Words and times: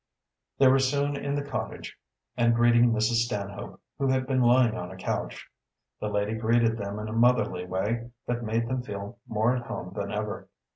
They 0.57 0.67
were 0.67 0.79
soon 0.79 1.15
in 1.15 1.35
the 1.35 1.43
cottage 1.43 1.95
and 2.35 2.55
greeting 2.55 2.89
Mrs. 2.91 3.21
Stanhope, 3.23 3.79
who 3.99 4.07
had 4.07 4.25
been 4.25 4.41
lying 4.41 4.75
on 4.75 4.89
a 4.89 4.97
couch. 4.97 5.47
The 5.99 6.09
lady 6.09 6.33
greeted 6.33 6.75
them 6.75 6.97
in 6.97 7.07
a 7.07 7.13
motherly 7.13 7.65
way 7.67 8.09
that 8.25 8.41
made 8.41 8.67
them 8.67 8.81
feel 8.81 9.19
more 9.27 9.55
at 9.55 9.67
home 9.67 9.93
than 9.93 10.11
ever. 10.11 10.47